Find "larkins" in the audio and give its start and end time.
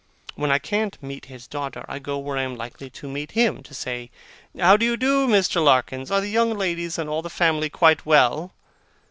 5.63-6.09